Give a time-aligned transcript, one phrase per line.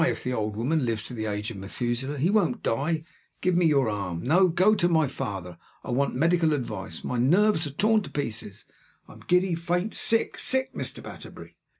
[0.03, 3.03] If the old woman lives to the age of Methuselah, he won't die.
[3.39, 4.23] Give me your arm.
[4.23, 4.47] No!
[4.47, 5.59] Go to my father.
[5.83, 7.03] I want medical advice.
[7.03, 8.65] My nerves are torn to pieces.
[9.07, 11.03] I'm giddy, faint, sick SICK, Mr.
[11.03, 11.55] Batterbury!"